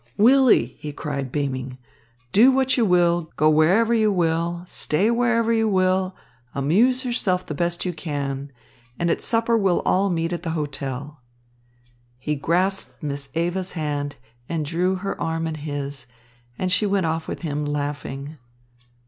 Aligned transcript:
"Willy," 0.17 0.77
he 0.79 0.91
cried 0.91 1.31
beaming, 1.31 1.77
"do 2.31 2.51
what 2.51 2.75
you 2.75 2.83
will, 2.87 3.31
go 3.35 3.47
wherever 3.51 3.93
you 3.93 4.11
will, 4.11 4.65
stay 4.67 5.11
wherever 5.11 5.53
you 5.53 5.67
will, 5.69 6.15
amuse 6.55 7.05
yourself 7.05 7.45
as 7.47 7.55
best 7.55 7.85
you 7.85 7.93
can, 7.93 8.51
and 8.97 9.11
at 9.11 9.21
supper 9.21 9.55
we'll 9.55 9.81
all 9.81 10.09
meet 10.09 10.33
at 10.33 10.41
the 10.41 10.49
hotel." 10.57 11.19
He 12.17 12.33
grasped 12.33 13.03
Miss 13.03 13.29
Eva's 13.35 13.73
hand 13.73 14.15
and 14.49 14.65
drew 14.65 14.95
her 14.95 15.21
arm 15.21 15.45
in 15.45 15.53
his, 15.53 16.07
and 16.57 16.71
she 16.71 16.87
went 16.87 17.05
off 17.05 17.27
with 17.27 17.43
him, 17.43 17.63
laughing. 17.63 18.39